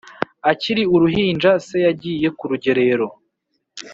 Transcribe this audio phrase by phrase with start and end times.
[0.51, 3.07] Akiri uruhinja, se yagiye ku rugerero